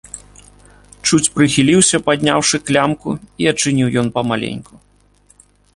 Чуць 1.07 1.31
прыхіліўся, 1.35 1.97
падняўшы 2.07 2.57
клямку, 2.71 3.09
і 3.45 3.53
адчыніў 3.53 3.87
ён 4.05 4.15
памаленьку. 4.19 4.73